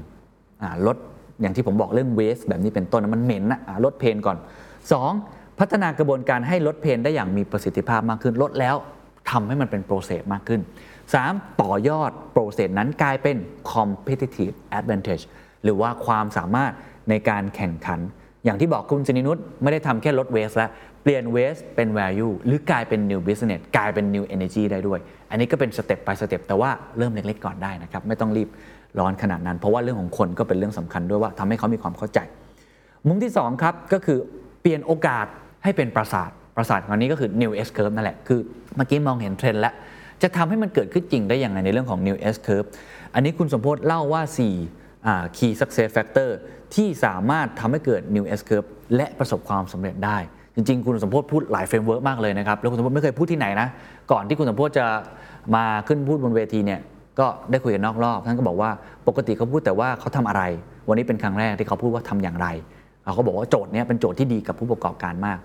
[0.62, 0.98] อลด
[1.42, 4.38] อย่างที่ผมบอกเรื่องเวสแบบนี้เป็นต้นมันเหม็นนะลดเพนก่อน
[4.92, 5.41] 2.
[5.60, 8.76] พัฒนากระบวนการให้ลดเพนได้อย่างมีประสิทธิภาพมากขึ้นลดแล้ว
[9.32, 10.62] ทำให้มันเป็น process มากขึ้น
[11.12, 11.62] 3.
[11.62, 13.38] ต่อยอด process นั้นกลายเป็น
[13.74, 15.24] competitive advantage
[15.64, 16.72] หรือว่าความสามารถ
[17.10, 18.00] ในการแข่งขัน
[18.46, 20.70] อย่างที่บอกคุณสินีนุชไม่ได้ทำแค่ลด waste แล้ว
[21.04, 26.42] เปลี่ยน waste เป็น value หรือกลายเป็น new business กลายเป็น new energy ได้ด้วย อันนี้ก็เป็น step ไป step
[26.48, 28.50] แต่ว่าเริ่มเล็กๆก่อนได้นะครับ ไม่ต้องรีบ
[29.00, 32.20] ร้อนขนาดนั้น เพราะว่าเรื่องของคนก็เป็นเรื่องสำคัญด้วยว่าทำให้เขามีความเข้าใจ
[33.08, 34.20] มุมที่ 2 ครับก็คือ
[34.62, 35.26] เปลี่ยนโอกาส
[35.64, 38.40] ให้เป็นปราสาทปราสาทของนี้ก็คือ new S curve นั่นแหละ คือ
[38.76, 39.74] เมื่อกี้มองเห็นเทรนด์แล้ว
[40.22, 42.68] จะทำให้มันเกิดขึ้นจริงได้อย่างไรในเรื่องของ new S curve
[43.14, 44.22] อันนี้คุณสมโภชน์เล่าว่า
[44.80, 46.30] 4 key success factor
[46.76, 50.18] ที่สามารถทำให้เกิด new S curve และประสบความสำเร็จได้
[50.56, 53.68] จริง ๆ คุณสมพศพูดหลายเฟรมเวิร์กมากเลยนะครับ แล้วคุณสมโภชน์ไม่เคยพูดที่ไหนนะ
[54.12, 54.86] ก่อนที่คุณสมโภชน์จะ
[55.56, 56.80] มาขึ้นพูดบนเวทีเนี่ย
[57.20, 58.70] ก็ได้คุยกันนอกรอบท่านก็บอกว่า
[59.08, 60.44] ปกติเขาพูดแต่ว่าเขาทำอะไร
[60.88, 62.48] วันนี้เป็นครั้งแรกที่เขาพูดว่าทำอย่างไร
[63.16, 65.40] เขาบอกว่าโจทย์นี้เป็นโจทย์ที่ดีกับผู้ประกอบการมาก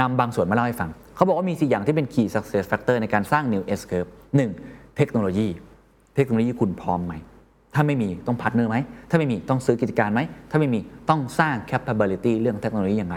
[0.00, 4.10] นำบางส่วนมาเล่าให้ฟัง เขาบอกว่ามี 4 อย่างที่เป็น key success factor ในการสร้าง new S curve
[4.52, 4.96] 1.
[4.96, 5.48] เทคโนโลยี
[6.16, 7.14] เทคโนโลยีคุณพร้อมไหม
[7.74, 8.76] ถ้าไม่มีต้อง partner ไหม
[9.10, 10.20] ถ้าไม่มีต้องซื้อกิจการไหม
[10.50, 13.16] ถ้าไม่มีต้องสร้าง capability เรื่องเทคโนโลยียังไง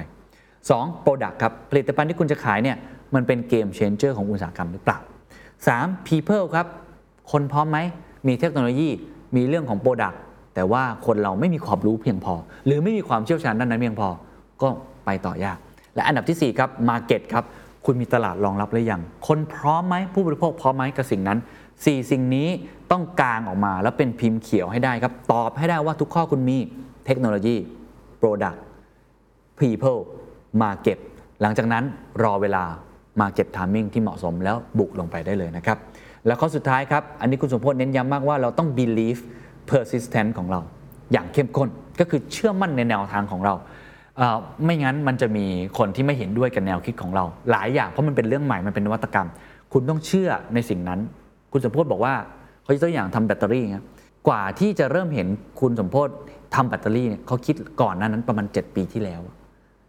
[0.53, 1.05] 2.
[1.05, 2.77] Product ครับ ผลิตภัณฑ์ที่คุณจะขายเนี่ย
[3.15, 4.99] มันเป็นเกม changer ของอุตสาหกรรมหรือเปล่า
[5.53, 6.07] 3.
[6.07, 6.67] people ครับ
[7.31, 7.79] คนพร้อมไหม
[8.27, 8.89] มีเทคโนโลยี
[9.35, 10.15] มีเรื่องของ Product
[10.55, 12.33] แต่ว่าคนเราไม่มีความรู้เพียงพอ
[12.65, 14.09] หรือไม่มีความเชี่ยวชาญด้านนั้นเพียงพอ
[14.61, 14.69] ก็
[15.05, 15.57] ไปต่อยาก
[15.95, 17.43] และอันดับที่ 4 ครับ Market ครับ
[17.85, 21.39] คุณมีตลาดรองรับหรือยัง คนพร้อมไหมผู้บริโภคพร้อมไหมกับสิ่งนั้น
[21.73, 22.47] 4 สิ่งนี้
[22.91, 26.57] ต้องกางออกมาแล้วเป็นพิมพ์เขียวให้ได้ครับ ตอบให้ได้ว่าทุกข้อคุณมี
[27.05, 27.55] เทคโนโลยี
[28.21, 28.59] Product
[29.59, 29.99] people
[30.61, 30.97] market
[31.41, 31.83] หลังจากนั้น
[32.23, 32.63] รอเวลา
[33.21, 35.77] market timing ที่เหมาะสมแล้วบุกลงไปได้เลยนะครับ
[36.25, 39.21] แล้วข้อสุดท้ายครับ อันนี้คุณสมพจน์เน้นย้ำมากว่าเราต้อง believe
[39.69, 40.59] persistent ของเรา
[41.11, 43.53] อย่างเข้มข้นก็คือเชื่อมั่นในแนวทางของเรา
[44.65, 45.45] ไม่งั้นมันจะมี
[45.77, 49.27] คนที่ไม่เห็นด้วยกับแนวคิดของเรา หลายอย่างเพราะมันเป็นเรื่องใหม่มันเป็นนวัตกรรม
[49.73, 50.99] คุณต้องเชื่อในสิ่งนั้น
[51.51, 52.13] คุณสมพจน์บอกว่า
[52.63, 53.85] เขายกตัวอย่างทำแบตเตอรี่ครับ
[54.27, 55.27] กว่าที่จะเริ่มเห็น
[55.61, 56.15] คุณสมพจน์
[56.55, 59.21] ทำแบตเตอรี่เนี่ยเขาคิดก่อนหน้านั้นประมาณ 7 ปีที่แล้ว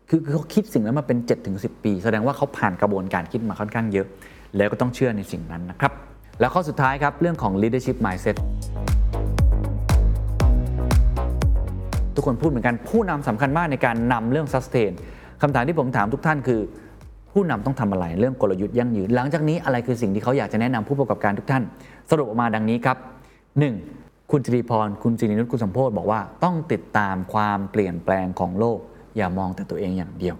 [0.09, 4.07] คือเขาคิดสิ่งนั้นมาเป็น7-10ถึงปี แสดงว่าเขาผ่านกระบวนการคิดมาค่อนข้างเยอะ
[4.57, 5.93] แล้วก็ต้องเชื่อในสิ่งนั้นนะครับ
[6.41, 8.37] แล้วข้อสุดท้ายครับเรื่องของ leadership mindset
[12.17, 14.93] ทุกคนพูดเหมือนกันผู้นำสำคัญมากในการนำเรื่อง sustain
[15.43, 16.61] คำถามที่ผมถามทุกท่านคือ
[17.33, 21.63] ผู้นำต้องทำอะไรเรื่องกลยุทธ์ยั่งยืน หลังจากนี้อะไรคือสิ่งที่เขาอยากจะแนะนำผู้ประกอบการทุกท่าน
[22.11, 22.97] สรุปออกมาดังนี้ครับ
[23.65, 24.31] 1.
[24.31, 28.79] คุณจริพร คุณจิรินุชคุณสมโพศบอกว่าต้องติดตามความเปลี่ยนแปลงของโลก
[29.17, 30.37] อย่ามองแต่ตัวเองอย่างเดียว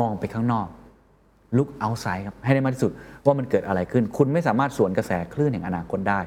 [0.00, 0.68] มองไปข้างนอก
[1.56, 2.92] ลุกเอาไซด์ครับให้ได้มากที่สุด
[3.24, 6.20] ว่ามันเกิดอะไรขึ้น คุณไม่สามารถสวนกระแสคลื่นแห่งอนาคตได้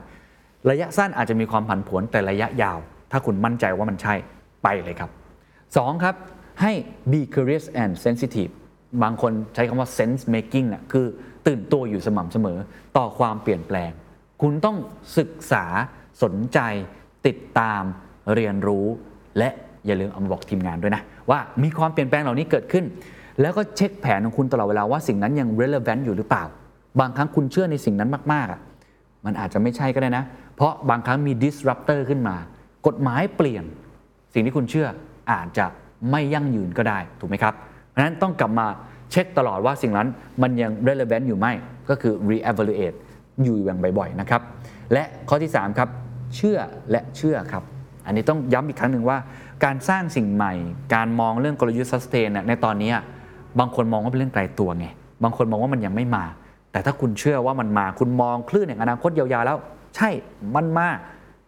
[0.69, 2.79] ระยะสั้นอาจจะมีความผันผวนแต่ระยะยาว
[3.11, 4.15] ถ้าคุณมั่นใจว่ามันใช่
[4.63, 5.09] ไปเลยครับ
[5.57, 6.03] 2.
[6.03, 6.15] ครับ
[6.61, 6.71] ให้
[7.11, 8.51] be curious and sensitive
[9.03, 11.05] บางคนใช้คำว่า sense making นะคือ
[11.47, 12.59] ตื่นตัวอยู่สม่ำเสมอ
[12.97, 13.91] ต่อความเปลี่ยนแปลง
[14.41, 14.77] คุณต้อง
[15.17, 15.65] ศึกษา
[16.23, 16.59] สนใจ
[17.27, 17.81] ติดตาม
[18.33, 18.85] เรียนรู้
[19.37, 19.49] และ
[19.85, 22.85] อย่าลืมเอามาบอกทีมงานด้วยนะ ว่ามีความเปลี่ยนแปลงเหล่านี้เกิดขึ้น
[23.41, 26.43] แล้วก็เช็คแผนของคุณตลอดเวลาว่าสิ่งนั้นยัง relevant อยู่หรือเปล่า
[26.99, 28.59] บางครั้งคุณเชื่อในสิ่งนั้นมากๆอะ
[29.25, 30.23] มันอาจจะไม่ใช่ก็ได้นะ
[30.55, 32.35] เพราะบางครั้งมี disruptor ขึ้นมา
[32.87, 33.63] กฎหมายเปลี่ยน
[34.33, 34.87] สิ่งที่คุณเชื่อ
[35.31, 35.65] อาจจะ
[36.11, 37.53] ไม่ยั่งยืนก็ได้ถูกไหมครับ
[37.89, 38.67] เพราะฉะนั้นต้องกลับมา
[39.11, 40.07] เช็คตลอดว่าสิ่งนั้น
[40.41, 41.47] มันยัง relevant อยู่ไหม
[41.89, 42.97] ก็คือ re-evaluate
[43.43, 44.41] อยู่อย่างบ่อยๆนะครับ
[44.93, 45.89] และข้อที่ 3 ครับ
[46.35, 46.57] เชื่อ
[46.91, 47.63] และเชื่อครับ
[48.05, 49.17] อันนี้ต้องย้ำอีกครั้งหนึ่งว่า
[49.65, 50.53] การสร้างสิ่งใหม่
[50.95, 52.91] การมองเรื่องกลยุทธ์ sustain ในตอนนี้
[53.59, 54.87] บางคนมองว่าเป็นเรื่องไกลตัวไง
[55.23, 56.25] บางคนมองว่ามันยังไม่มา
[56.71, 59.57] แต่ถ้าคุณเชื่อว่ามันมาคุณมองคลื่นแห่งอนาคตยาวๆแล้ว
[59.95, 60.09] ใช่
[60.55, 60.87] มันมา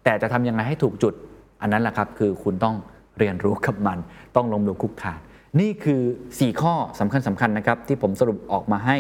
[0.04, 1.14] แต่จะทำยังไงให้ถูกจุด
[1.62, 2.76] อันนั้นแหละครับคือคุณต้อง
[3.20, 3.98] เรียนรู้กับมัน
[4.36, 5.20] ต้องลงมือคุกคาน
[5.60, 8.98] นี่คือ 4 ข้อสำคัญสำคัญนะครับ ที่ผมสรุปออกมาให้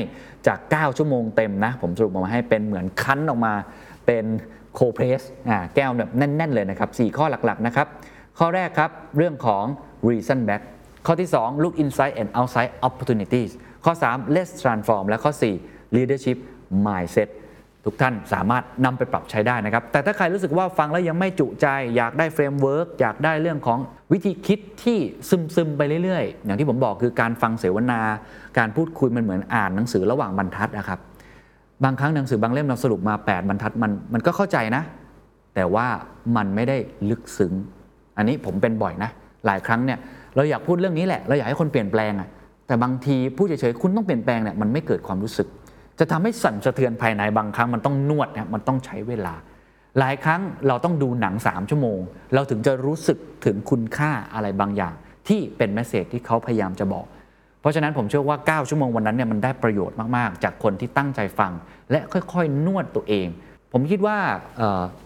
[0.47, 3.53] จาก 9 ชั่วโมงเต็มนะ ผมสรุปออกมาให้เป็นเหมือนคั้นออกมา
[4.05, 4.25] เป็น
[4.73, 5.21] โคเพรส
[5.75, 7.87] แก้วแบบแน่น ๆ เลยนะครับ 4 ข้อหลักๆนะครับ
[8.39, 9.63] ข้อแรกครับ เรื่องของ
[10.09, 10.61] reason back
[11.05, 13.51] ข้อที่ 2 look inside and outside opportunities
[13.85, 15.31] ข้อ 3 let's transform และข้อ
[15.63, 16.37] 4 leadership
[16.85, 17.29] mindset
[17.85, 23.79] ทุกท่านสามารถนำไปปรับใช้ได้นะครับ แต่ถ้าใครรู้สึกว่าฟังแล้วยังไม่จุใจ อยากได้ framework อยากได้เรื่องของ
[24.11, 24.97] วิธีคิดที่
[25.55, 27.99] ซึมๆไปเรื่อยๆ อย่างที่ผมบอกคือการฟังเสวนา
[28.57, 30.99] การพูดคุยมันเหมือนอ่านหนังสือระหว่างบรรทัดนะครับ
[31.83, 34.83] บางครั้งหนังสือบางเล่มเราสรุปมา 8 บรรทัดมันมันก็เข้าใจนะ
[35.55, 35.87] แต่ว่า
[36.35, 36.77] มันไม่ได้
[37.09, 37.53] ลึกซึ้ง
[38.17, 39.09] อันนี้ผมเป็นบ่อยนะ
[39.45, 39.99] หลายครั้งเนี่ย
[40.35, 42.29] เราอยากพูดเรื่องนี้แหละ เราอยากให้คนเปลี่ยนแปลงอะ
[42.67, 45.47] แต่บางทีพูดเฉยๆคุณต้องเปลี่ยนแปลงเนี่ยมันไม่เกิดความรู้สึก
[45.99, 49.33] จะทำให้สั่นสะเทือนภายในบางครั้งมันต้องนวดนะมันต้องใช้เวลา
[49.99, 51.99] หลายครั้งเราต้องดูหนัง3ชั่วโมง
[52.33, 54.93] เราถึงจะรู้สึกถึงคุณค่าอะไรบางอย่าง
[55.27, 57.05] ที่เป็นแมสเซจที่เขาพยายามจะบอก
[57.61, 61.51] เพราะฉะนั้นผมเชื่อว่า 9 ชั่วโมงวันนั้นเนี่ยมันได้ประโยชน์มากๆ จากคนที่ตั้งใจฟัง
[61.91, 63.27] และค่อยๆ นวดตัวเอง
[63.73, 64.17] ผมคิดว่า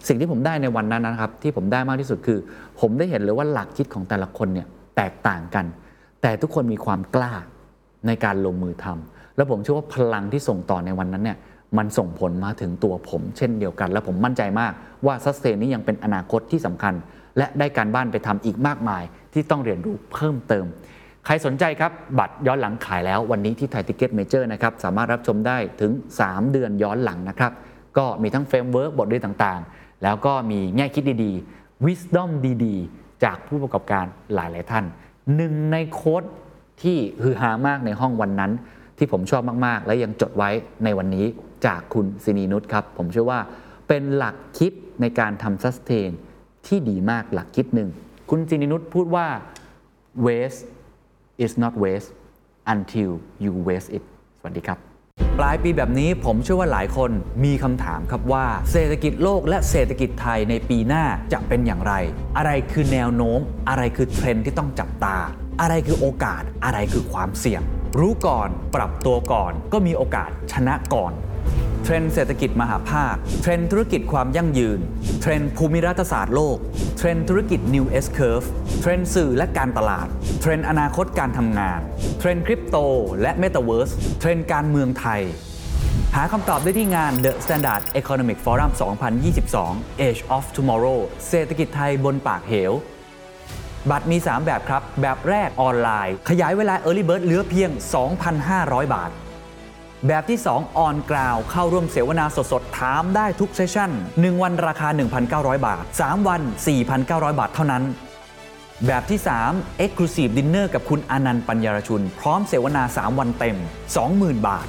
[0.07, 2.39] สิ่งที่ผมได้ในวันนั้นนะครับ ที่ผมได้มากที่สุดคือ
[2.79, 5.65] ผมได้เห็นเลยว่าหลักคิดของแต่ละคนเนี่ยแตกต่างกัน
[6.21, 7.33] แต่ทุกคนมีความกล้า
[8.07, 11.37] ในการลงมือทำ แล้วผมเชื่อว่าพลังที่ส่งต่อในวันนั้นเนี่ย
[11.77, 14.73] มันส่งผลมาถึงตัวผม เช่นเดียวกัน และผมมั่นใจมาก
[15.05, 16.93] ว่า sustain นี้ยังเป็นอนาคตที่สำคัญ
[17.37, 20.65] และได้การบ้านไปทำอีกมากมาย ที่ต้องเรียนรู้เพิ่มเติม
[21.25, 25.91] ใครสนใจครับ บัตรย้อนหลังขายแล้ววันนี้ที่ Thaiticketmajor นะครับสามารถรับชมได้ถึง
[26.23, 27.51] 3 เดือนย้อนหลังนะครับ
[27.97, 32.29] ก็มีทั้ง framework บทเรียนต่างๆ แล้วก็มีแง่คิดดีๆ wisdom
[32.65, 34.85] ดีๆ จากผู้ประกอบการหลายๆท่าน
[35.35, 36.23] หนึ่งในโค้ด
[36.81, 38.51] ที่ฮือฮามากในห้องวันนั้น
[38.99, 40.49] ที่ผมชอบมาก ๆ และยังจดไว้
[40.83, 41.25] ในวันนี้
[41.65, 43.39] จากคุณซินีนุชครับ ผมเชื่อว่า
[43.87, 46.09] เป็นหลักคิดในการทำซัสเทน
[46.67, 47.89] ที่ดีมากหลักคิดหนึ่ง
[48.29, 49.27] คุณซินีนุชพูดว่า
[50.25, 50.61] waste
[51.43, 52.09] is not waste
[52.73, 53.11] until
[53.43, 54.03] you waste it
[54.39, 54.79] สวัสดีครับ
[55.39, 57.11] ปลายปีแบบนี้ผมเชื่อว่าหลายคน
[57.45, 61.93] มีคำถามครับว่า เศรษฐกิจโลกและเศรษฐกิจไทยในปีหน้าจะเป็นอย่างไร
[62.37, 65.17] อะไรคือแนวโน้ม อะไรคือเทรนด์ที่ต้องจับตา
[65.61, 67.61] อะไรคือโอกาส อะไรคือความเสี่ยง
[67.97, 71.13] รู้ก่อนปรับตัวก่อน ก็มีโอกาสชนะก่อน
[71.83, 74.79] เทรนด์เศรษฐกิจมหภาค เทรนด์ธุรกิจความยั่งยืน
[75.21, 76.57] เทรนด์ภูมิรัฐศาสตร์โลก
[76.97, 78.47] เทรนด์ธุรกิจ New S Curve
[78.81, 80.07] เทรนด์สื่อและการตลาด
[80.41, 81.79] เทรนด์อนาคตการทำงาน
[82.19, 82.77] เทรนด์คริปโต
[83.21, 85.21] และ Metaverse เทรนการเมืองไทย
[86.15, 88.71] หาคำตอบได้ที่งาน The Standard Economic Forum
[89.35, 90.99] 2022 Age of Tomorrow
[91.29, 92.73] เศรษฐกิจไทยบนปากเหว
[93.89, 97.69] บัตรมี 3 แบบครับ แบบแรกออนไลน์ ขยายเวลา Early Bird เหลือเพียง
[98.31, 99.11] 2,500 บาท
[100.07, 104.87] แบบที่ 2 ออนกราวเข้าร่วมเสวนาสดๆ ถามได้ทุกเซสชั่น 1 วันราคา
[105.27, 106.41] 1,900 บาท 3 วัน
[106.89, 107.83] 4,900 บาทเท่านั้น
[108.85, 109.19] แบบที่
[109.51, 113.57] 3 Exclusive Dinner กับคุณอานันท์ปันยารชุน พร้อมเสวนา 3 วันเต็ม
[114.01, 114.67] 20,000 บาท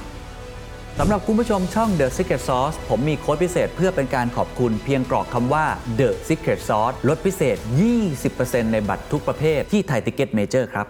[0.98, 5.66] สำหรับคุณผู้ชมช่อง The Secret Sauce ผมมีโค้ดพิเศษเพื่อเป็นการขอบคุณเพียงกรอกคำว่า
[6.00, 7.56] The Secret Sauce ลดพิเศษ
[8.14, 10.86] 20%ในบัตรทุกประเภทที่ Thaiticketmajor ครับ